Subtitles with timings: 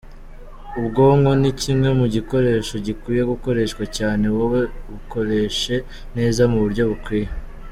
[0.79, 5.75] Ubwonko n’ikimwe mugikoresho gikwiye gukoreshwa cyane, wowe bukoreshe
[6.17, 7.27] neza mu buryo bukwiye.